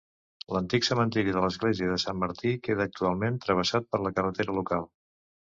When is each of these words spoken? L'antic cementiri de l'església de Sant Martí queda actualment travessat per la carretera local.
L'antic 0.53 0.87
cementiri 0.87 1.35
de 1.35 1.43
l'església 1.43 1.91
de 1.91 1.99
Sant 2.05 2.19
Martí 2.23 2.53
queda 2.69 2.89
actualment 2.91 3.39
travessat 3.47 3.89
per 3.93 4.03
la 4.07 4.15
carretera 4.19 4.61
local. 4.63 4.91